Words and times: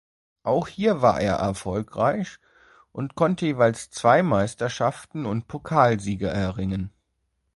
Auch 0.41 0.67
hier 0.67 1.03
war 1.03 1.21
er 1.21 1.35
erfolgreich 1.35 2.39
und 2.91 3.13
konnte 3.13 3.45
jeweils 3.45 3.91
zwei 3.91 4.23
Meisterschaften 4.23 5.27
und 5.27 5.47
Pokalsiege 5.47 6.27
erringen. 6.27 6.91